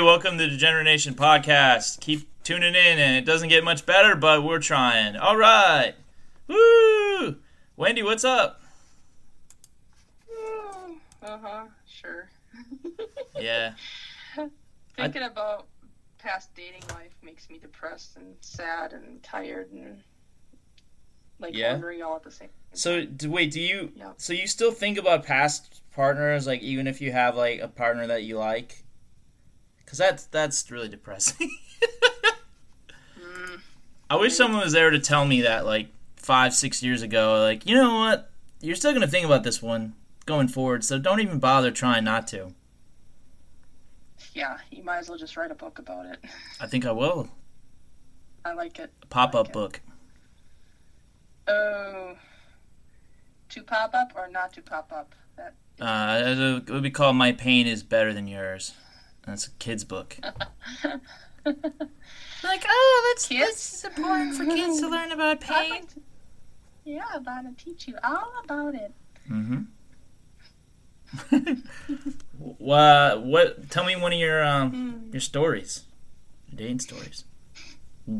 [0.00, 2.00] Hey, welcome to the Degenerate Nation podcast.
[2.00, 5.14] Keep tuning in, and it doesn't get much better, but we're trying.
[5.14, 5.92] All right.
[6.48, 7.36] Woo!
[7.76, 8.62] Wendy, what's up?
[11.22, 11.64] Uh huh.
[11.86, 12.30] Sure.
[13.38, 13.72] Yeah.
[14.96, 15.66] Thinking about
[16.16, 19.98] past dating life makes me depressed and sad and tired and
[21.38, 21.72] like Yeah?
[21.72, 22.48] wondering all at the same.
[22.72, 23.92] So, do, wait, do you?
[23.94, 24.12] Yeah.
[24.16, 28.06] So you still think about past partners, like even if you have like a partner
[28.06, 28.82] that you like?
[29.90, 31.50] Because that's that's really depressing.
[33.20, 33.58] Mm,
[34.10, 37.40] I wish someone was there to tell me that, like five, six years ago.
[37.40, 38.30] Like, you know what?
[38.60, 39.94] You're still gonna think about this one
[40.26, 42.54] going forward, so don't even bother trying not to.
[44.32, 46.20] yeah, you might as well just write a book about it.
[46.60, 47.28] I think I will.
[48.44, 48.92] I like it.
[49.02, 49.52] A pop up Okay.
[49.52, 49.80] book.
[51.48, 52.14] Oh,
[53.48, 55.16] to pop up or not to pop up?
[55.36, 55.54] That
[55.84, 56.22] Uh,
[56.62, 58.74] it would be called "My Pain Is Better Than Yours."
[59.26, 60.16] That's a kid's book.
[62.42, 63.82] Like, oh, that's Kids?
[63.82, 66.00] that's important for kids to learn about I'd like to-
[66.84, 68.92] yeah, I'm about to teach you all about it.
[69.30, 69.62] Mm-hmm.
[72.38, 73.70] well, what?
[73.70, 75.12] Tell me one of your um Hmm.
[75.12, 75.84] your stories,
[76.48, 77.24] your dating stories,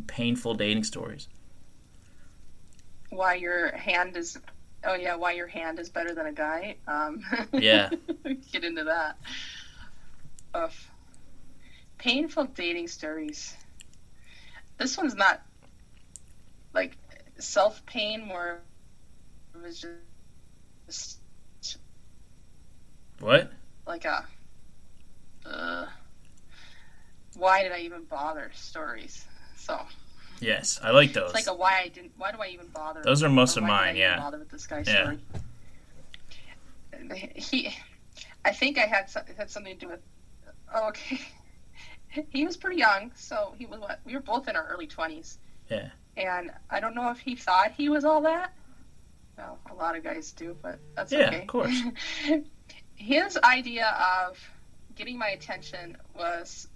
[0.06, 1.28] painful dating stories.
[3.10, 4.38] Why your hand is?
[4.84, 6.76] Oh yeah, why your hand is better than a guy?
[6.86, 7.90] Um, Yeah.
[8.52, 9.18] get into that.
[10.54, 10.70] Ugh.
[11.98, 13.54] Painful dating stories.
[14.78, 15.42] This one's not
[16.72, 16.96] like
[17.38, 18.60] self pain, more
[19.54, 19.84] it was
[20.86, 21.18] just
[23.20, 23.52] What?
[23.86, 24.24] like a
[25.46, 25.86] uh,
[27.36, 29.24] why did I even bother stories?
[29.56, 29.78] So
[30.40, 31.34] Yes, I like those.
[31.34, 32.12] it's like a why I didn't.
[32.16, 33.02] Why do I even bother?
[33.02, 34.16] Those are most of why did I mine, yeah.
[34.18, 35.02] Bother with this guy's Yeah.
[35.02, 35.18] story.
[37.34, 37.74] He,
[38.44, 40.00] I think I had had something to do with.
[40.74, 41.20] Okay.
[42.30, 44.00] He was pretty young, so he was what?
[44.04, 45.38] We were both in our early twenties.
[45.68, 45.90] Yeah.
[46.16, 48.52] And I don't know if he thought he was all that.
[49.38, 51.42] Well, a lot of guys do, but that's Yeah, okay.
[51.42, 51.80] of course.
[52.96, 53.96] His idea
[54.26, 54.36] of
[54.96, 56.66] getting my attention was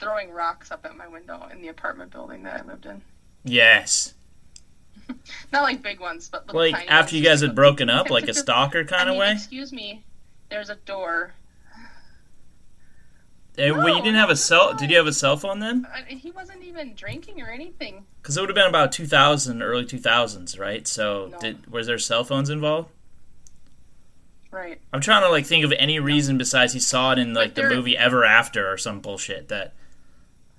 [0.00, 3.00] throwing rocks up at my window in the apartment building that I lived in.
[3.44, 4.14] Yes.
[5.52, 7.12] Not like big ones, but Like after ones.
[7.12, 9.30] you guys had broken up, like a stalker kind of way.
[9.32, 10.02] Excuse me.
[10.50, 11.32] There's a door.
[13.56, 14.74] Eh, well, you didn't have a cell.
[14.74, 15.86] Did you have a cell phone then?
[15.92, 18.04] I, he wasn't even drinking or anything.
[18.20, 20.86] Because it would have been about 2000, early 2000s, right?
[20.88, 21.38] So, No.
[21.38, 22.90] did was there cell phones involved?
[24.50, 24.80] Right.
[24.92, 27.62] I'm trying to like think of any reason besides he saw it in like the
[27.62, 29.74] there- movie Ever After or some bullshit that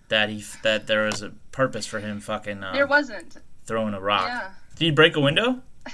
[0.09, 3.37] that he that there was a purpose for him fucking uh, There wasn't.
[3.65, 4.27] throwing a rock.
[4.27, 4.49] Yeah.
[4.77, 5.61] Did he break a window?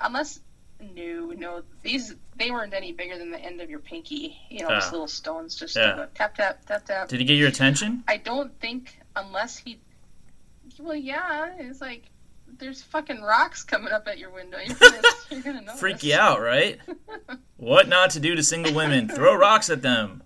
[0.00, 0.40] Unless
[0.80, 1.62] no, no.
[1.82, 4.36] These they weren't any bigger than the end of your pinky.
[4.50, 4.74] You know, Ah.
[4.80, 5.56] just little stones.
[5.56, 6.06] Just Yeah.
[6.14, 7.08] tap tap tap tap.
[7.08, 8.04] Did he get your attention?
[8.08, 9.80] I don't think unless he.
[10.78, 11.54] Well, yeah.
[11.58, 12.04] It's like
[12.58, 14.58] there's fucking rocks coming up at your window.
[14.58, 15.80] You're gonna, you're gonna notice.
[15.80, 16.78] Freak you out, right?
[17.56, 19.08] what not to do to single women?
[19.14, 20.22] Throw rocks at them.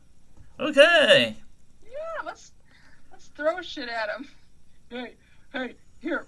[0.61, 1.37] Okay.
[1.85, 1.91] Yeah.
[2.25, 2.53] Let's
[3.11, 4.29] let's throw shit at him.
[4.91, 5.15] Hey,
[5.53, 6.27] hey, here.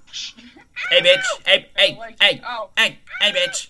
[0.90, 1.22] Hey, bitch.
[1.46, 2.70] Hey, hey, Like, hey, oh.
[2.76, 3.68] hey, hey, bitch.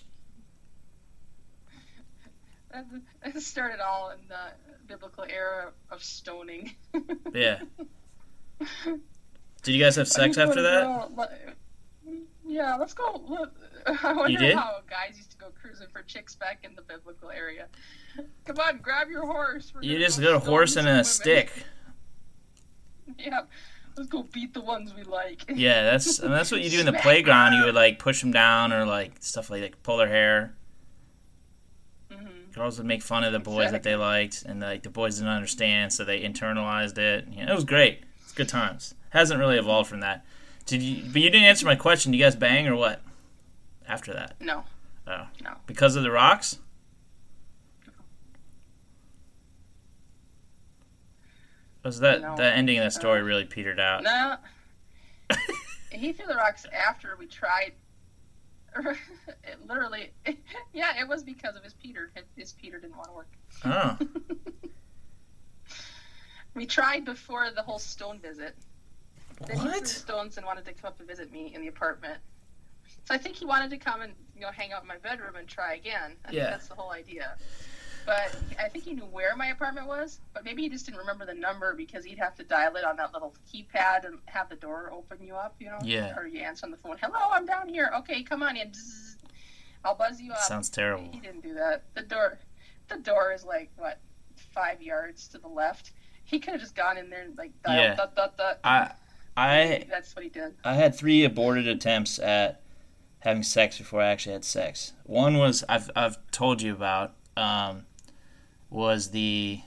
[3.23, 4.51] That started all in the
[4.87, 6.75] biblical era of stoning.
[7.33, 7.59] Yeah.
[9.63, 11.29] Did you guys have sex after that?
[12.47, 13.21] Yeah, let's go.
[13.27, 13.51] Look,
[13.87, 17.67] I wonder how guys used to go cruising for chicks back in the biblical area.
[18.45, 19.73] Come on, grab your horse.
[19.73, 21.03] We're You just go got a horse and a women.
[21.03, 21.51] stick.
[23.19, 23.41] Yeah,
[23.95, 25.43] let's go beat the ones we like.
[25.47, 27.53] Yeah, that's and that's what you do in the playground.
[27.53, 30.55] You would like push them down or like stuff like that, pull their hair.
[32.55, 35.29] Girls would make fun of the boys that they liked, and like the boys didn't
[35.33, 37.27] understand, so they internalized it.
[37.29, 38.03] You know, it was great.
[38.23, 38.95] It's good times.
[39.09, 40.25] Hasn't really evolved from that.
[40.65, 41.03] Did you?
[41.11, 42.13] But you didn't answer my question.
[42.13, 43.01] Do you guys bang or what?
[43.87, 44.63] After that, No,
[45.05, 45.55] oh, No.
[45.67, 46.59] because of the rocks.
[51.83, 52.35] Was that No.
[52.35, 54.01] the ending of that story uh, really petered out?
[54.03, 54.37] no.
[55.91, 57.73] he threw the rocks after we tried.
[59.43, 60.11] it literally,
[60.73, 62.11] yeah, it was because of his Peter.
[62.35, 63.29] His Peter didn't want to work.
[63.65, 63.97] Oh,
[66.53, 68.55] We tried before the whole stone visit.
[69.45, 72.19] Then he threw stones and wanted to come up to visit me in the apartment.
[73.03, 75.35] So I think he wanted to come and you know hang out in my bedroom
[75.35, 76.15] and try again.
[76.25, 76.39] I Yeah.
[76.45, 77.35] think that's the whole idea.
[78.05, 81.25] But I think he knew where my apartment was, but maybe he just didn't remember
[81.25, 84.55] the number because he'd have to dial it on that little keypad and have the
[84.55, 85.79] door open you up, you know?
[85.83, 86.15] Yeah.
[86.15, 87.91] Or you answer on the phone, "Hello, I'm down here.
[87.97, 88.69] Okay, come on in.
[88.69, 89.15] Bzzz.
[89.83, 91.09] I'll buzz you up." Sounds terrible.
[91.11, 91.83] He didn't do that.
[91.95, 92.37] The door,
[92.89, 93.99] the door is like what,
[94.53, 95.91] five yards to the left.
[96.23, 98.53] He could have just gone in there and like dialed Yeah.
[98.63, 98.91] I
[99.37, 100.55] I That's what he did.
[100.63, 102.61] I had three aborted attempts at
[103.19, 104.93] having sex before I actually had sex.
[105.03, 107.85] One was I've I've told you about um,
[108.69, 109.61] was the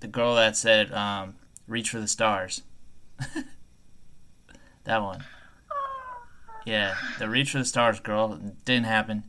[0.00, 1.36] the girl that said um,
[1.66, 2.62] reach for the stars.
[4.84, 5.24] that one.
[6.64, 9.24] Yeah, the reach for the stars girl didn't happen.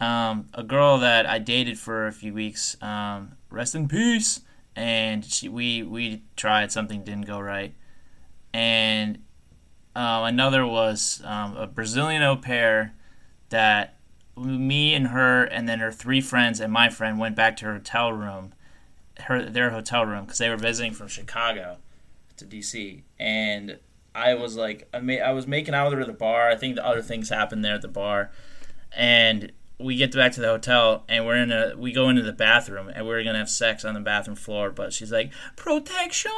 [0.00, 4.40] Um, a girl that I dated for a few weeks, um, rest in peace,
[4.74, 7.74] and she, we we tried something didn't go right,
[8.52, 9.22] and
[9.94, 12.94] um, another was um, a Brazilian au pair
[13.50, 13.98] that
[14.36, 17.74] me and her and then her three friends and my friend went back to her
[17.74, 18.52] hotel room,
[19.20, 21.78] her their hotel room because they were visiting from Chicago
[22.36, 23.78] to DC, and
[24.14, 26.48] I was like, I, ma- I was making out with her at the bar.
[26.50, 28.30] I think the other things happened there at the bar,
[28.94, 32.32] and we get back to the hotel and we're in a we go into the
[32.32, 36.30] bathroom and we're gonna have sex on the bathroom floor, but she's like protection.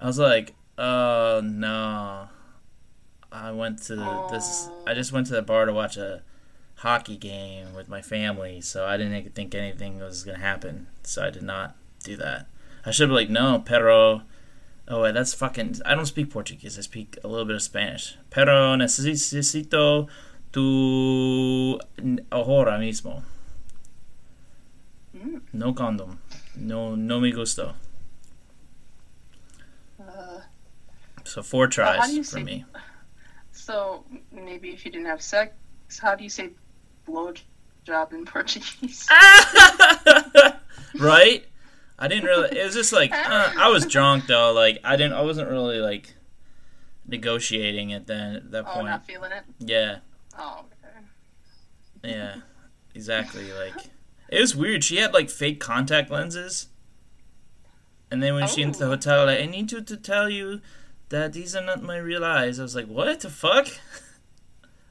[0.00, 2.28] I was like, oh no.
[3.32, 3.94] I went to
[4.30, 4.68] this.
[4.86, 6.22] I just went to the bar to watch a
[6.80, 10.86] hockey game with my family, so I didn't think anything was gonna happen.
[11.02, 12.46] So I did not do that.
[12.84, 14.22] I should be like, no, pero.
[14.88, 15.76] Oh wait, that's fucking.
[15.84, 16.78] I don't speak Portuguese.
[16.78, 18.16] I speak a little bit of Spanish.
[18.30, 20.08] Pero necesito
[20.52, 21.78] tu
[22.32, 23.22] ahora mismo.
[25.16, 25.42] Mm.
[25.52, 26.18] No condom.
[26.56, 27.74] No, no me gusto.
[30.00, 30.40] Uh,
[31.24, 32.64] So four tries for say- me.
[33.52, 35.52] so maybe if you didn't have sex,
[36.00, 36.50] how do you say
[37.04, 37.32] blow
[37.84, 39.08] job in Portuguese?
[40.98, 41.44] right?
[41.98, 42.58] I didn't really.
[42.58, 44.52] It was just like uh, I was drunk though.
[44.52, 45.12] Like I didn't.
[45.14, 46.14] I wasn't really like
[47.06, 48.86] negotiating at then at that oh, point.
[48.86, 49.42] not feeling it.
[49.58, 49.98] Yeah,
[50.38, 52.12] Oh, okay.
[52.16, 52.36] yeah,
[52.94, 53.52] exactly.
[53.52, 53.74] Like
[54.28, 54.82] it was weird.
[54.82, 56.68] She had like fake contact lenses,
[58.10, 58.90] and then when she went to the Oh.
[58.90, 60.60] hotel, like I need you to tell you
[61.10, 62.58] that these are not my real eyes.
[62.58, 63.68] I was like, what the fuck?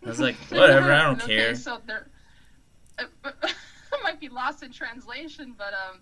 [0.06, 0.92] I was like, whatever.
[0.92, 1.56] I don't okay, care.
[1.56, 2.08] So there,
[3.00, 3.10] it,
[4.04, 6.00] might be lost in translation, but um,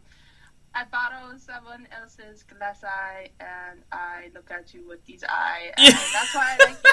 [0.73, 5.93] I borrow someone else's glass eye, and I look at you with these eye, and
[5.93, 6.91] that's why I like you.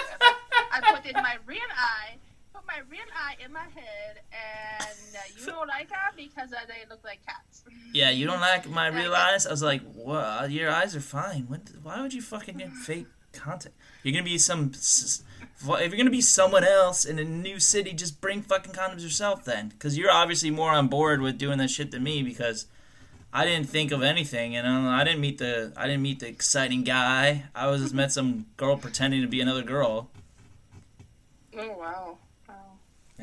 [0.72, 2.16] I put in my real eye,
[2.54, 6.60] put my real eye in my head, and uh, you don't like her because uh,
[6.66, 7.64] they look like cats.
[7.92, 9.46] Yeah, you don't like my real eyes?
[9.46, 10.50] I was like, what?
[10.50, 11.42] Your eyes are fine.
[11.48, 13.74] What, why would you fucking get fake contact?
[14.02, 14.72] You're gonna be some.
[14.74, 15.22] s-
[15.60, 19.44] If you're gonna be someone else in a new city, just bring fucking condoms yourself
[19.44, 19.68] then.
[19.68, 22.66] Because you're obviously more on board with doing that shit than me because
[23.32, 24.52] I didn't think of anything.
[24.54, 27.44] You know, I didn't meet the I didn't meet the exciting guy.
[27.54, 30.08] I was just met some girl pretending to be another girl.
[31.56, 32.18] Oh wow.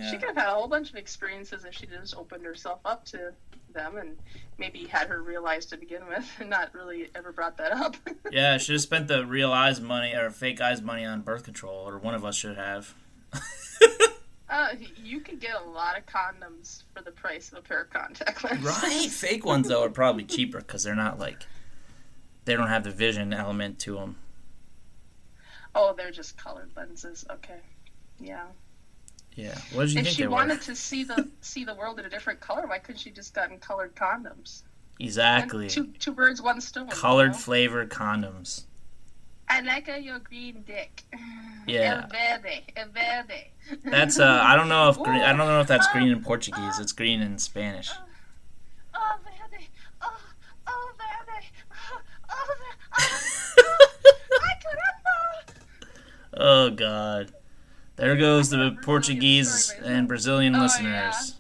[0.02, 0.12] Yeah.
[0.12, 3.06] She could have had a whole bunch of experiences if she just opened herself up
[3.06, 3.34] to
[3.74, 4.18] them and
[4.58, 7.96] maybe had her realize to begin with and not really ever brought that up.
[8.32, 11.86] Yeah, should have spent the real eyes money or fake eyes money on birth control,
[11.88, 12.94] or one of us should have.
[14.50, 14.70] uh,
[15.04, 18.42] you could get a lot of condoms for the price of a pair of contact
[18.44, 18.64] lenses.
[18.66, 21.46] Right, fake ones though are probably cheaper because they're not like
[22.46, 24.16] they don't have the vision element to them.
[25.76, 27.26] Oh, they're just colored lenses.
[27.30, 27.60] Okay.
[28.20, 28.46] Yeah.
[29.36, 30.64] Yeah, what did you if think she wanted were?
[30.66, 33.58] to see the see the world in a different color, why couldn't she just gotten
[33.60, 34.64] colored condoms?
[35.00, 36.88] Exactly, Two two birds, one stone.
[36.88, 37.38] you colored know?
[37.38, 38.66] flavored condoms.
[39.50, 41.04] I like your green dick.
[41.68, 42.02] Yeah.
[42.06, 43.52] El verde, el verde.
[43.86, 46.24] That's uh, I don't know if green, I don't know if that's Oh, green in
[46.24, 46.80] Portuguese.
[46.80, 47.92] It's green in Spanish.
[48.96, 49.68] Oh, verde.
[50.02, 50.18] Oh,
[50.68, 51.46] oh, verde.
[51.72, 52.02] Oh,
[52.32, 52.48] oh,
[52.98, 53.16] verde.
[54.34, 55.54] Oh, caramba.
[56.34, 57.32] Oh God,
[58.02, 61.40] there goes the Portuguese and Brazilian Oh, listeners.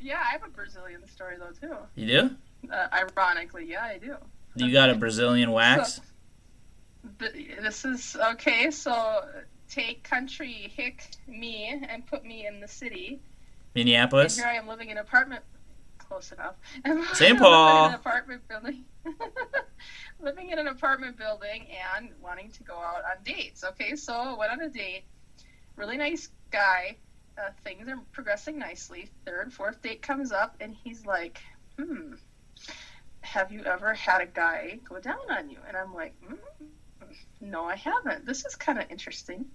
[0.00, 1.76] Yeah, I have a Brazilian story though too.
[1.94, 2.30] You do?
[2.72, 4.16] Uh, ironically, yeah, I do.
[4.54, 6.00] You got a Brazilian wax?
[7.18, 8.70] Th- This is okay.
[8.70, 9.24] So
[9.68, 13.20] take country hick me and put me in the city.
[13.74, 14.36] And Minneapolis?
[14.36, 15.42] here I am living in an apartment.
[15.98, 16.54] Close enough.
[17.14, 17.38] St.
[17.38, 17.74] Paul.
[17.74, 18.84] Living in an apartment building.
[20.20, 21.66] living in an apartment building
[21.98, 23.62] and wanting to go out on dates.
[23.64, 25.04] Okay, so I went on a date.
[25.78, 26.96] Really nice guy.
[27.38, 29.08] Uh, things are progressing nicely.
[29.24, 31.40] Third, fourth date comes up, and he's like,
[31.78, 32.14] "Hmm,
[33.20, 36.36] have you ever had a guy go down on you?" And I'm like, mm,
[37.40, 38.26] "No, I haven't.
[38.26, 39.46] This is kind of interesting."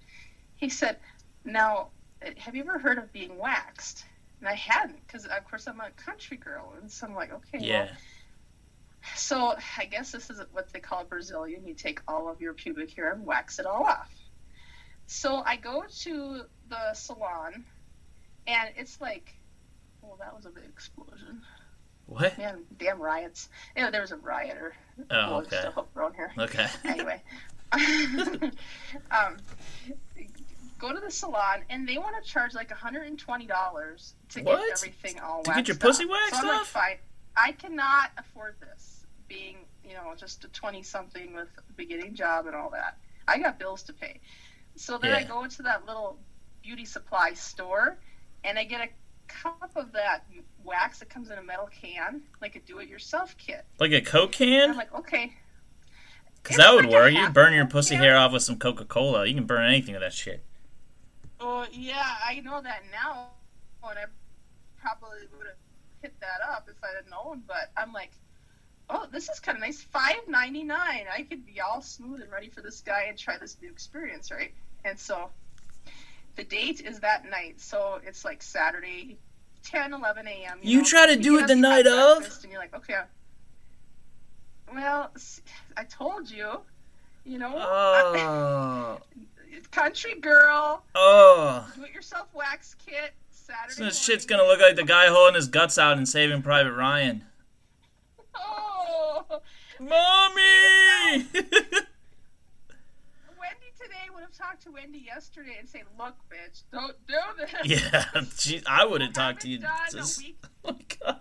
[0.56, 0.98] He said,
[1.44, 1.90] "Now,
[2.24, 4.06] uh, have you ever heard of being waxed?"
[4.40, 7.58] And I hadn't, because of course I'm a country girl, and so I'm like, "Okay,
[7.58, 7.96] well, Yeah.
[9.14, 11.66] so I guess this is what they call Brazilian.
[11.66, 14.10] You take all of your pubic hair and wax it all off.
[15.06, 17.64] So I go to the salon,
[18.46, 19.34] and it's like,
[20.02, 21.40] well, that was a big explosion.
[22.06, 22.36] What?
[22.36, 23.48] Man, damn riots.
[23.76, 24.74] Yeah, there was a riot or
[25.10, 25.60] Oh, okay.
[25.60, 26.32] stuff up around here.
[26.38, 26.66] Okay.
[26.84, 27.22] Anyway,
[29.10, 29.36] um,
[30.78, 33.16] go to the salon and they want to charge like $120
[34.28, 34.60] to What?
[34.60, 36.10] get everything all To get your pussy up.
[36.10, 36.96] waxed so I'm like, fine.
[37.36, 42.46] I cannot afford this, being you know just a 20 something with a beginning job
[42.46, 42.98] and all that.
[43.26, 44.20] I got bills to pay.
[44.76, 46.18] So then I go to that little
[46.62, 47.98] beauty supply store
[48.42, 48.88] and I get a
[49.28, 50.24] cup of that
[50.64, 53.64] wax that comes in a metal can, like a do-it-yourself kit.
[53.78, 54.76] Like a Coke And I'm can?
[54.76, 55.32] like, okay.
[56.42, 57.12] Because that would like work.
[57.12, 58.04] You burn your pussy can.
[58.04, 59.26] hair off with some Coca Cola.
[59.26, 60.44] You can burn anything with that shit.
[61.40, 63.30] Oh yeah, I know that now,
[63.88, 64.04] and I
[64.78, 65.56] probably would have
[66.02, 67.42] hit that up if I'd have known.
[67.46, 68.12] But I'm like,
[68.90, 69.80] oh, this is kind of nice.
[69.82, 71.04] Five ninety nine.
[71.12, 74.30] I could be all smooth and ready for this guy and try this new experience,
[74.30, 74.52] right?
[74.84, 75.30] And so,
[76.36, 77.60] the date is that night.
[77.60, 79.16] So it's like Saturday,
[79.64, 80.58] 10, 11 a.m.
[80.62, 82.22] You know, try to do it the night of?
[82.42, 83.00] And you're like, okay.
[84.72, 85.10] Well,
[85.76, 86.60] I told you.
[87.24, 88.98] You know, Oh.
[89.70, 90.84] country girl.
[90.94, 91.70] Oh.
[91.74, 93.12] Do-it-yourself wax kit.
[93.30, 93.74] Saturday.
[93.74, 96.72] So this shit's gonna look like the guy holding his guts out and saving Private
[96.72, 97.24] Ryan.
[99.80, 101.26] Mommy!
[103.38, 107.52] Wendy today would have talked to Wendy yesterday and say, "Look, bitch, don't do this.
[108.44, 109.58] yeah, I would have Have talked to you.
[109.58, 111.20] done a Just, week- oh my god.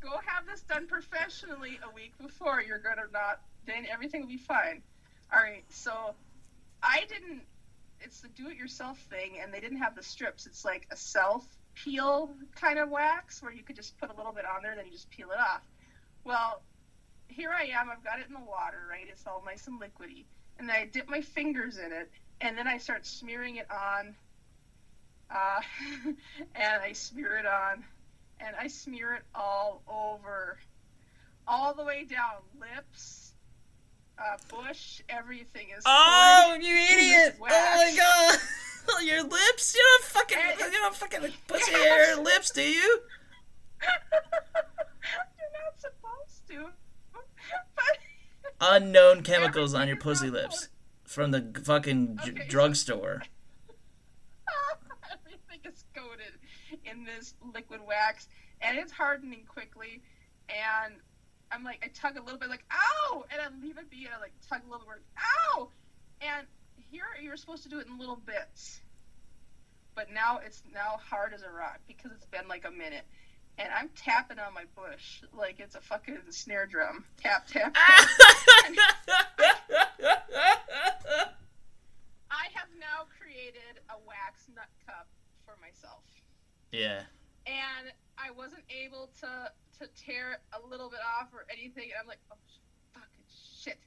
[0.00, 2.62] Go have this done professionally a week before.
[2.62, 3.40] You're gonna not.
[3.66, 4.82] Then everything will be fine.
[5.32, 5.64] All right.
[5.68, 6.14] So,
[6.82, 7.42] I didn't.
[8.00, 10.46] It's the do-it-yourself thing, and they didn't have the strips.
[10.46, 11.44] It's like a self
[11.74, 14.86] peel kind of wax where you could just put a little bit on there, then
[14.86, 15.62] you just peel it off.
[16.24, 16.62] Well,
[17.28, 17.90] here I am.
[17.90, 19.06] I've got it in the water, right?
[19.08, 20.24] It's all nice and liquidy.
[20.58, 24.14] And then I dip my fingers in it, and then I start smearing it on.
[25.30, 25.60] Uh,
[26.54, 27.84] and I smear it on,
[28.40, 30.58] and I smear it all over,
[31.46, 33.34] all the way down, lips,
[34.18, 35.84] uh, bush, everything is.
[35.86, 37.36] Oh, you idiot!
[37.40, 38.38] Oh my god!
[39.04, 39.74] Your lips?
[39.74, 43.00] You don't fucking, And- you don't fucking pussy hair lips, do you?
[43.82, 46.70] You're not supposed to.
[48.60, 50.68] Unknown chemicals on your pussy lips
[51.04, 53.22] from the fucking Okay, drugstore.
[55.12, 56.32] everything is coated
[56.84, 58.28] in this liquid wax,
[58.60, 60.02] and it's hardening quickly.
[60.48, 60.94] And
[61.52, 64.14] I'm like, I tug a little bit, like, ow, and I leave it be, and
[64.14, 65.02] I like tug a little bit,
[65.54, 65.68] ow,
[66.20, 66.46] and
[66.90, 68.80] here you're supposed to do it in little bits,
[69.94, 73.04] but now it's now hard as a rock because it's been like a minute.
[73.58, 77.04] And I'm tapping on my bush like it's a fucking snare drum.
[77.20, 78.08] Tap, tap, tap.
[82.30, 85.08] I have now created a wax nut cup
[85.44, 86.04] for myself.
[86.72, 87.02] yeah.
[87.46, 89.50] And I wasn't able to
[89.80, 91.84] to tear a little bit off or anything.
[91.84, 92.36] And I'm like, oh,
[92.92, 93.24] fucking
[93.62, 93.78] shit.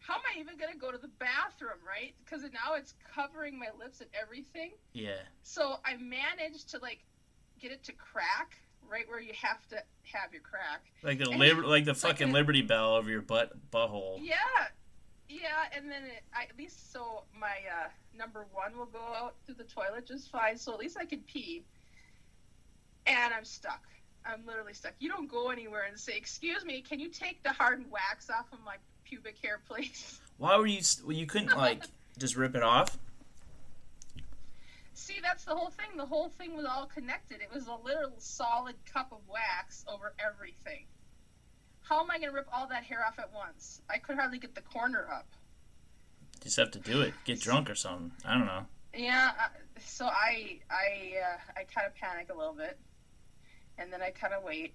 [0.00, 2.14] How am I even going to go to the bathroom, right?
[2.24, 4.72] Because now it's covering my lips and everything.
[4.94, 5.20] Yeah.
[5.42, 7.04] So I managed to, like,
[7.60, 8.56] get it to crack
[8.90, 10.84] right where you have to have your crack.
[11.02, 14.18] Like the liber- like the like fucking a- Liberty Bell over your butt butthole.
[14.22, 14.34] Yeah.
[15.28, 19.36] Yeah, and then it, I, at least so my uh, number one will go out
[19.46, 20.58] through the toilet just fine.
[20.58, 21.64] So at least I can pee.
[23.06, 23.82] And I'm stuck.
[24.26, 24.92] I'm literally stuck.
[25.00, 28.46] You don't go anywhere and say, "Excuse me, can you take the hardened wax off
[28.52, 30.82] of my pubic hair, please?" Why were you?
[30.82, 31.82] st- well, You couldn't like
[32.18, 32.98] just rip it off.
[34.94, 35.96] See, that's the whole thing.
[35.96, 37.40] The whole thing was all connected.
[37.40, 40.86] It was a literal solid cup of wax over everything.
[41.82, 43.80] How am I going to rip all that hair off at once?
[43.90, 45.26] I could hardly get the corner up.
[46.34, 47.14] You Just have to do it.
[47.24, 48.12] Get drunk or something.
[48.24, 48.66] I don't know.
[48.94, 49.48] Yeah, uh,
[49.84, 52.78] so I I uh, I kind of panic a little bit,
[53.78, 54.74] and then I kind of wait,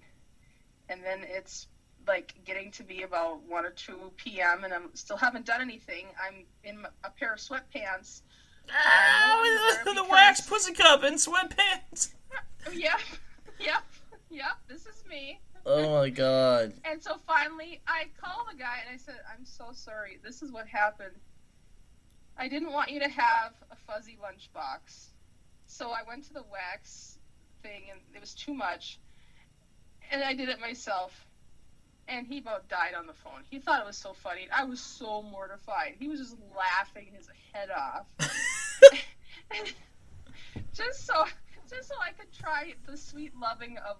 [0.88, 1.68] and then it's
[2.06, 4.64] like getting to be about one or two p.m.
[4.64, 6.06] and I'm still haven't done anything.
[6.20, 8.22] I'm in a pair of sweatpants.
[8.72, 12.12] Ah, wonder the because- wax pussy cup in sweatpants.
[12.66, 13.00] Oh, yep,
[13.60, 13.82] yep,
[14.30, 14.58] yep.
[14.68, 15.40] This is me.
[15.66, 16.74] Oh my god.
[16.84, 20.18] And so finally, I call the guy and I said, "I'm so sorry.
[20.22, 21.16] This is what happened.
[22.36, 25.06] I didn't want you to have a fuzzy lunchbox,
[25.66, 27.18] so I went to the wax
[27.62, 28.98] thing, and it was too much,
[30.10, 31.24] and I did it myself."
[32.08, 33.42] And he about died on the phone.
[33.50, 34.48] He thought it was so funny.
[34.50, 35.94] I was so mortified.
[35.98, 38.06] He was just laughing his head off,
[40.74, 41.26] just so,
[41.68, 43.98] just so I could try the sweet loving of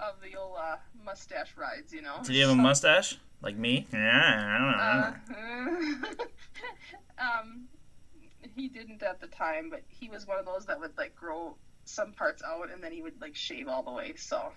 [0.00, 2.16] of the old uh, mustache rides, you know.
[2.24, 3.86] Did you have a mustache like me?
[3.92, 6.08] Yeah, I don't know.
[7.18, 7.68] uh, um,
[8.54, 11.56] he didn't at the time, but he was one of those that would like grow
[11.84, 14.14] some parts out and then he would like shave all the way.
[14.16, 14.52] So,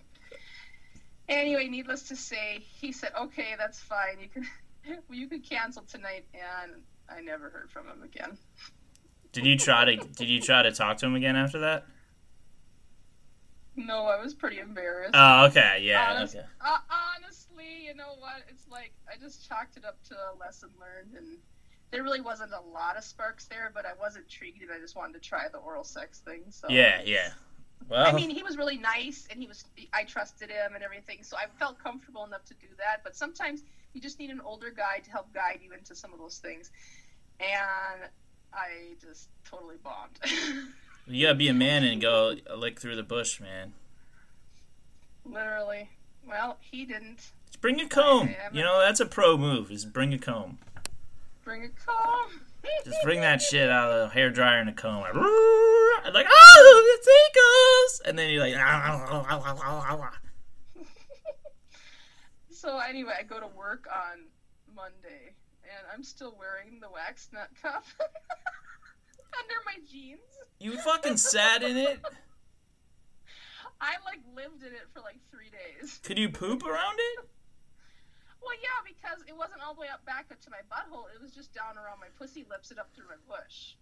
[1.30, 4.20] Anyway, needless to say, he said, "Okay, that's fine.
[4.22, 4.48] You can,
[4.86, 8.38] well, you can cancel tonight." And I never heard from him again.
[9.34, 11.86] Did you try to Did you try to talk to him again after that?
[13.76, 15.12] No, I was pretty embarrassed.
[15.14, 16.46] Oh, okay, yeah, Honest- okay.
[16.62, 16.80] uh,
[17.16, 18.42] honestly, you know what?
[18.50, 21.38] It's like I just chalked it up to a lesson learned, and
[21.92, 24.96] there really wasn't a lot of sparks there, but I was intrigued, and I just
[24.96, 26.46] wanted to try the oral sex thing.
[26.50, 27.30] So Yeah, yeah.
[27.90, 31.20] Well, I mean, he was really nice, and he was I trusted him and everything,
[31.24, 33.02] so I felt comfortable enough to do that.
[33.04, 36.20] But sometimes you just need an older guy to help guide you into some of
[36.20, 36.72] those things,
[37.40, 38.10] and
[38.54, 40.20] I just totally bombed.
[41.08, 43.74] you gotta be a man and go lick through the bush, man.
[45.24, 45.90] Literally.
[46.28, 48.36] Well, he didn't Just bring a comb.
[48.52, 49.72] You know, that's a pro move.
[49.72, 50.60] Is bring a comb.
[51.48, 52.42] Bring a comb.
[52.84, 55.00] Just bring that shit out of the hair dryer and a comb.
[55.00, 60.12] Like, "Rrrr," like oh, the tickles, and then you're like, ah, ah, ah,
[62.50, 64.26] So anyway, I go to work on
[64.76, 70.20] Monday, and I'm still wearing the wax nut cup under my jeans.
[70.60, 72.02] you fucking sat in it.
[73.80, 76.02] I like lived in it for like three days.
[76.04, 77.30] Could you poop around it?
[78.48, 81.04] Well, yeah, because it wasn't all the way up back up to my butthole.
[81.14, 83.74] It was just down around my pussy lips and up through my bush.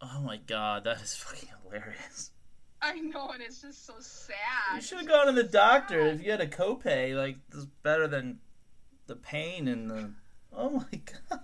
[0.00, 2.30] Oh my god, that is fucking hilarious.
[2.80, 4.76] I know, and it's just so sad.
[4.76, 7.14] You should have gone to the doctor if you had a copay.
[7.14, 8.38] Like, this is better than
[9.08, 10.10] the pain and the.
[10.54, 10.84] Oh my
[11.30, 11.40] god.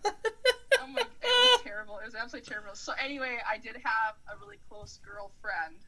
[0.81, 1.99] Oh my, god, it was terrible.
[1.99, 2.75] It was absolutely terrible.
[2.75, 5.85] So anyway, I did have a really close girlfriend,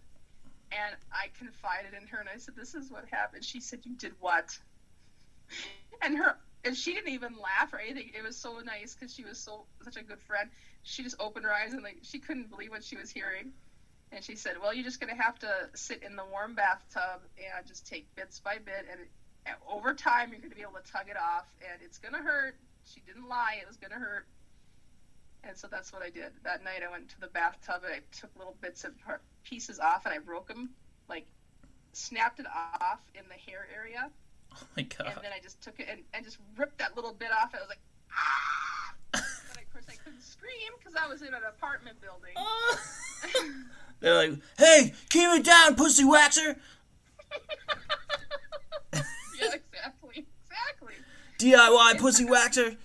[0.72, 3.96] and I confided in her, and I said, "This is what happened." She said, "You
[3.96, 4.58] did what?"
[6.04, 8.10] And her, and she didn't even laugh or anything.
[8.16, 10.48] It was so nice because she was so such a good friend.
[10.82, 13.52] She just opened her eyes and like she couldn't believe what she was hearing.
[14.12, 17.66] And she said, "Well, you're just gonna have to sit in the warm bathtub and
[17.66, 19.00] just take bits by bit, and
[19.46, 22.56] and over time you're gonna be able to tug it off, and it's gonna hurt."
[22.84, 24.26] She didn't lie; it was gonna hurt.
[25.44, 26.32] And so that's what I did.
[26.44, 28.92] That night I went to the bathtub and I took little bits of
[29.42, 30.70] pieces off and I broke them,
[31.08, 31.26] like
[31.92, 34.10] snapped it off in the hair area.
[34.54, 35.12] Oh my god.
[35.16, 37.52] And then I just took it and, and just ripped that little bit off.
[37.52, 37.80] And I was like,
[38.12, 38.94] ah!
[39.12, 39.22] but
[39.62, 42.34] of course I couldn't scream because I was in an apartment building.
[44.00, 46.56] They're like, hey, keep it down, pussy waxer.
[48.94, 49.00] yeah,
[49.54, 50.26] exactly.
[50.46, 50.94] Exactly.
[51.38, 52.76] DIY pussy waxer.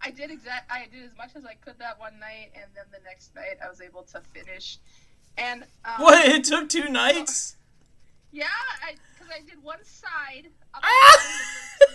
[0.00, 0.70] I did exact.
[0.70, 3.56] I did as much as I could that one night, and then the next night
[3.64, 4.78] I was able to finish.
[5.38, 6.26] And um, What?
[6.28, 7.56] It took two nights?
[8.34, 8.46] Yeah,
[9.14, 10.50] because I, did one side.
[10.74, 11.22] Up Ah!
[11.22, 11.94] and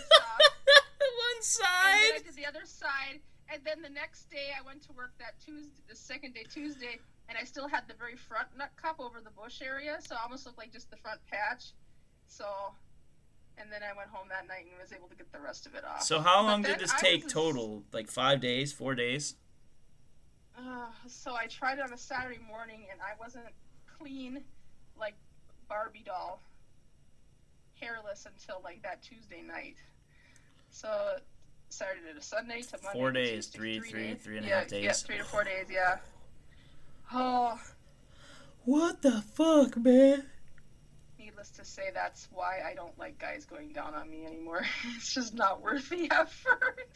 [1.20, 2.24] One and then I side.
[2.24, 3.20] did the other side,
[3.52, 6.98] and then the next day I went to work that Tuesday, the second day Tuesday,
[7.28, 10.20] and I still had the very front nut cup over the bush area, so it
[10.22, 11.72] almost looked like just the front patch.
[12.26, 12.46] So,
[13.58, 15.74] and then I went home that night and was able to get the rest of
[15.74, 16.02] it off.
[16.02, 17.82] So how long then did this I take was- total?
[17.92, 19.34] Like five days, four days?
[20.56, 23.46] Uh, so I tried it on a Saturday morning, and I wasn't
[23.98, 24.42] clean,
[24.98, 25.14] like
[25.70, 26.42] Barbie doll,
[27.80, 29.76] hairless until like that Tuesday night.
[30.70, 31.16] So
[31.70, 32.98] Saturday to Sunday to Monday.
[32.98, 34.22] Four days, Tuesday, three- three- days.
[34.22, 35.68] three and a yeah, half Yeah, three to four days.
[35.70, 35.98] Yeah.
[37.12, 37.58] Oh,
[38.64, 40.28] What the fuck, man?
[41.18, 44.64] needless to say, that's why I don't like guys going down on me anymore.
[44.96, 46.88] it's just not worth the effort.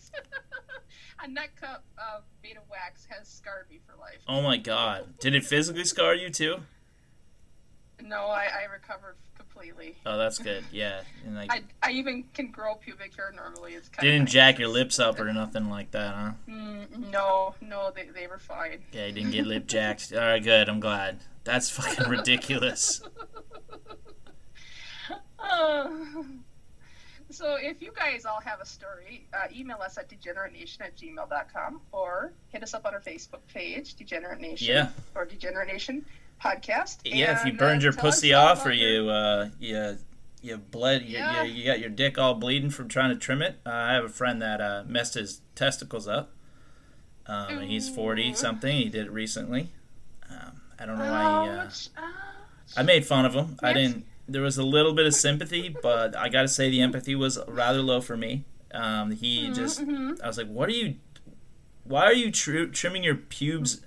[1.23, 4.19] a nut cup of beta wax has scarred me for life.
[4.29, 5.19] Oh my god.
[5.21, 6.57] Did it physically scar you too?
[8.03, 9.97] No, I, I recovered completely.
[10.05, 10.65] Oh, that's good.
[10.73, 11.03] Yeah.
[11.25, 13.75] And like I, I even can grow pubic hair normally.
[13.75, 16.33] It's kind didn't of jack your lips up or nothing like that, huh?
[16.49, 18.81] Mm, no, no, they, they were fine.
[18.93, 20.13] Yeah, you didn't get lip jacked.
[20.13, 20.69] All right, good.
[20.69, 21.21] I'm glad.
[21.45, 23.03] That's fucking ridiculous.
[25.39, 25.89] Uh,
[27.31, 31.81] so if you guys all have a story, uh, email us at degeneratenation at gmail.com
[31.93, 34.89] or hit us up on our Facebook page, Degenerate Nation, Yeah.
[35.15, 36.05] or Degenerate Nation
[36.43, 36.99] Podcast.
[37.05, 39.99] Yeah, if you burned uh, your pussy off or you uh you
[40.43, 41.43] you bled you, Yeah.
[41.43, 43.61] you, you got your dick all bleeding from trying to trim it.
[43.65, 46.33] Uh, I have a friend that uh, messed his testicles up.
[47.27, 48.77] Um, and he's 40 something.
[48.77, 49.73] He did it recently.
[50.31, 51.51] Um, I don't know why he,
[51.99, 52.03] uh.
[52.77, 53.57] I made fun of him.
[53.63, 54.05] I didn't.
[54.29, 57.39] There was a little bit of sympathy, but I got to say the empathy was
[57.49, 58.45] rather low for me.
[58.75, 60.21] Um, he Mhm, just, mhm.
[60.23, 60.97] I was like, "What are you?
[61.85, 63.81] Why are you tr- trimming your pubes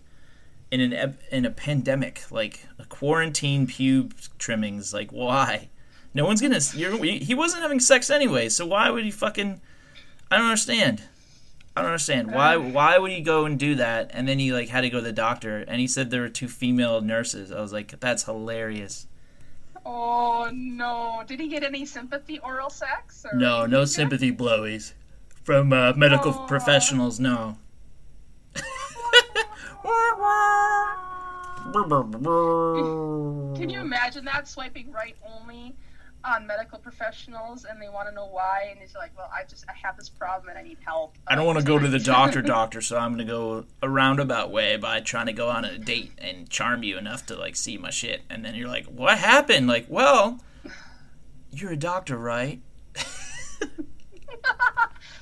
[0.71, 4.93] in an in a pandemic, like a quarantine pube trimmings?
[4.93, 5.69] Like, why?
[6.13, 6.59] No one's gonna.
[6.73, 9.61] You're, he wasn't having sex anyway, so why would he fucking?
[10.31, 11.03] I don't understand.
[11.75, 12.55] I don't understand why.
[12.55, 12.59] Uh.
[12.59, 14.09] Why would he go and do that?
[14.13, 16.29] And then he like had to go to the doctor, and he said there were
[16.29, 17.51] two female nurses.
[17.51, 19.07] I was like, that's hilarious.
[19.85, 21.23] Oh no!
[21.27, 23.25] Did he get any sympathy oral sex?
[23.31, 24.93] Or No, no sympathy blowies
[25.43, 26.47] from uh, medical Aw.
[26.47, 27.19] professionals.
[27.19, 27.57] No.
[33.55, 35.75] Can you imagine that swiping right only
[36.23, 39.65] on medical professionals, and they want to know why, and it's like, well, I just
[39.69, 41.15] I have this problem and I need help.
[41.27, 44.51] I don't want to go to the doctor, doctor, so I'm gonna go a roundabout
[44.51, 47.77] way by trying to go on a date and charm you enough to like see
[47.77, 50.39] my shit, and then you're like, "What happened?" Like, well,
[51.51, 52.61] you're a doctor, right?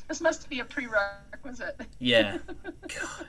[0.07, 1.81] this must be a prerequisite.
[1.99, 2.37] Yeah.
[2.87, 3.27] God,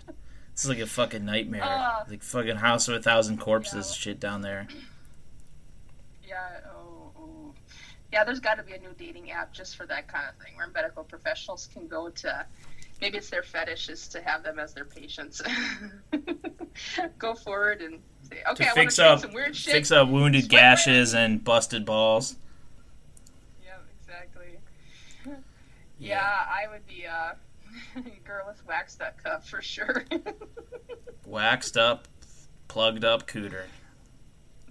[0.56, 1.62] this is like a fucking nightmare.
[1.62, 3.94] Uh, like fucking House of a Thousand Corpses yeah.
[3.94, 4.66] shit down there.
[6.26, 6.40] Yeah.
[6.74, 7.54] Oh, oh.
[8.10, 8.24] Yeah.
[8.24, 10.66] There's got to be a new dating app just for that kind of thing, where
[10.68, 12.46] medical professionals can go to.
[13.02, 15.42] Maybe it's their fetish is to have them as their patients.
[17.18, 19.74] go forward and say, okay, to I want fix up, some weird shit.
[19.74, 20.50] fix up wounded right.
[20.50, 22.36] gashes and busted balls.
[23.62, 24.58] Yeah, exactly.
[25.98, 27.34] Yeah, I would be uh,
[28.24, 30.04] girl with waxed up cup for sure.
[31.26, 32.06] Waxed up,
[32.68, 33.64] plugged up cooter.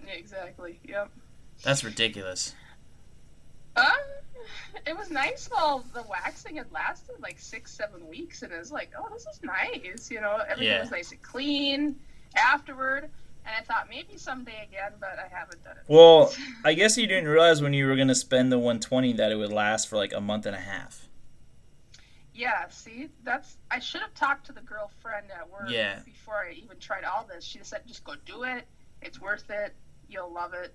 [0.07, 0.79] exactly.
[0.87, 1.09] Yep.
[1.63, 2.55] That's ridiculous.
[3.75, 3.85] Um,
[4.85, 8.71] it was nice while the waxing had lasted like six, seven weeks, and it was
[8.71, 10.09] like, oh, this is nice.
[10.09, 10.81] You know, everything Yeah.
[10.81, 11.95] was nice and clean
[12.35, 13.09] afterward.
[13.47, 15.83] And I thought maybe someday again, but I haven't done it.
[15.87, 16.33] Well.
[16.65, 19.51] I guess you didn't realize when you were gonna spend the 120 that it would
[19.51, 21.04] last for like a month and a half.
[22.35, 22.67] Yeah.
[22.69, 25.99] See, that's I should have talked to the girlfriend at work Yeah.
[26.05, 27.43] before I even tried all this.
[27.43, 28.67] She said, just go do it.
[29.01, 29.73] It's worth it.
[30.09, 30.73] You'll love it.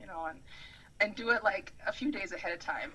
[0.00, 0.40] You know, and
[1.00, 2.92] and do it like a few days ahead of time.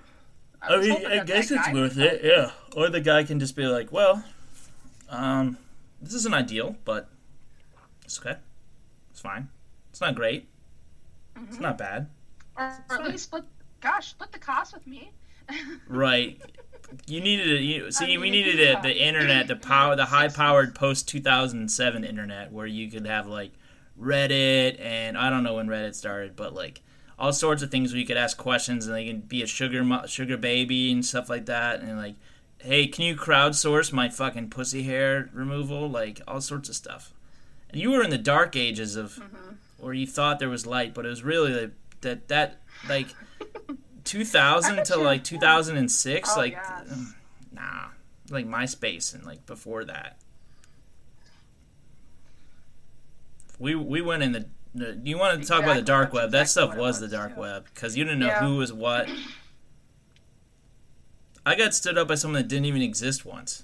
[0.61, 2.51] I was mean, I guess it's worth it, yeah.
[2.75, 4.23] Or the guy can just be like, well,
[5.09, 5.57] um,
[6.01, 7.09] this isn't ideal, but
[8.03, 8.37] it's okay.
[9.11, 9.49] It's fine.
[9.91, 10.47] It's not great.
[11.35, 11.61] It's Mhm.
[11.61, 12.09] not bad.
[12.55, 13.43] or, or at least split.
[13.81, 15.11] Gosh, split the cost with me.
[15.87, 16.41] Right.
[17.05, 17.61] You needed it.
[17.61, 22.51] You, see, mean, we needed it, the internet, the power, the high-powered post 2007 internet,
[22.51, 23.51] where you could have like
[23.99, 26.81] Reddit and I don't know when Reddit started, but like
[27.19, 29.83] all sorts of things where you could ask questions and they can be a sugar
[30.07, 32.15] sugar baby and stuff like that, and like,
[32.59, 35.89] hey, can you crowdsource my fucking pussy hair removal?
[35.89, 37.13] Like all sorts of stuff.
[37.69, 39.55] And you were in the dark ages of Mm-hmm.
[39.79, 43.07] where you thought there was light, but it was really like, that that like
[44.07, 46.91] 2000 to like 2006 Oh, like yes.
[46.91, 47.15] um,
[47.51, 47.85] nah
[48.29, 50.17] like myspace and like before that
[53.59, 56.47] we we went in the, the you want to talk about the dark web that
[56.49, 57.39] stuff it was the dark yeah.
[57.41, 58.39] web because you didn't know Yeah.
[58.47, 59.09] who was what
[61.45, 63.63] i got stood up by someone that didn't even exist once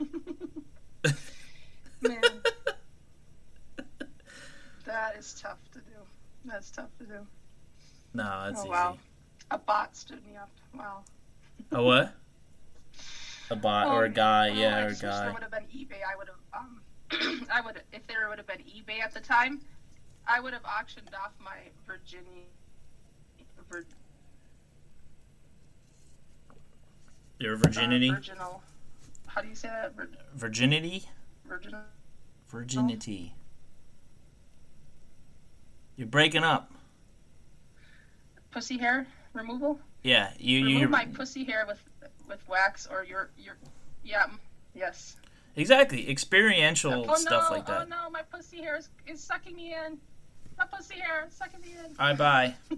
[2.00, 2.20] Man,
[4.84, 5.58] that is tough.
[6.48, 7.26] That's tough to do.
[8.14, 8.98] no it's oh easy wow,
[9.50, 10.50] a bot stood me up.
[10.76, 11.02] Wow.
[11.72, 12.14] a what
[13.50, 15.50] a bot or a Oh, guy oh, yeah or a wish There guy would have
[15.50, 16.00] been eBay.
[16.10, 16.62] I would have.
[16.62, 16.80] Um,
[17.52, 19.60] I would if there would have been eBay at the time.
[20.26, 21.56] I would have auctioned off my
[21.86, 22.44] Virginia.
[23.70, 23.84] Vir,
[27.38, 28.62] your uh, virginity virginal.
[29.26, 29.94] How do you say that?
[29.94, 31.04] Vir, virginity
[31.46, 31.80] virginal.
[32.48, 33.34] virginity
[35.98, 36.70] you're breaking up
[38.50, 39.78] Pussy hair removal.
[40.02, 41.82] yeah you Remove you my pussy hair with
[42.28, 43.56] with wax or your your.
[44.04, 44.24] Yeah.
[44.24, 44.38] mm,
[44.74, 45.16] Yes.
[45.56, 47.56] Exactly, experiential oh stuff no!
[47.56, 47.82] like that.
[47.82, 48.08] Oh no!
[48.10, 49.98] My pussy hair is, is sucking me in.
[50.56, 51.90] My pussy hair is sucking me in.
[51.98, 52.54] All right, bye.